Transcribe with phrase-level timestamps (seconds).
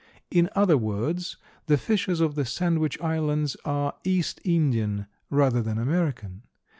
[0.31, 6.41] In other words, the fishes of the Sandwich Islands are East Indian rather than American.